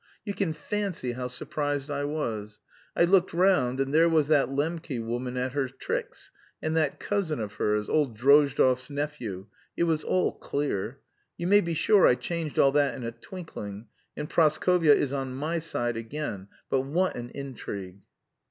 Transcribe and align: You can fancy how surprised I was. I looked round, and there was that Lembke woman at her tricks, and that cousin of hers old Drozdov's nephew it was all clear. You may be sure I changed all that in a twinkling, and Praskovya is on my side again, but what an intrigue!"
You 0.25 0.33
can 0.33 0.51
fancy 0.53 1.11
how 1.11 1.27
surprised 1.27 1.91
I 1.91 2.05
was. 2.05 2.59
I 2.95 3.03
looked 3.03 3.33
round, 3.33 3.79
and 3.79 3.93
there 3.93 4.09
was 4.09 4.29
that 4.29 4.49
Lembke 4.49 4.99
woman 4.99 5.37
at 5.37 5.51
her 5.51 5.67
tricks, 5.69 6.31
and 6.59 6.75
that 6.75 6.99
cousin 6.99 7.39
of 7.39 7.53
hers 7.53 7.87
old 7.87 8.17
Drozdov's 8.17 8.89
nephew 8.89 9.45
it 9.77 9.83
was 9.83 10.03
all 10.03 10.31
clear. 10.31 11.01
You 11.37 11.45
may 11.45 11.61
be 11.61 11.75
sure 11.75 12.07
I 12.07 12.15
changed 12.15 12.57
all 12.57 12.71
that 12.71 12.95
in 12.95 13.03
a 13.03 13.11
twinkling, 13.11 13.89
and 14.17 14.27
Praskovya 14.27 14.95
is 14.95 15.13
on 15.13 15.35
my 15.35 15.59
side 15.59 15.97
again, 15.97 16.47
but 16.67 16.81
what 16.81 17.15
an 17.15 17.29
intrigue!" 17.35 17.99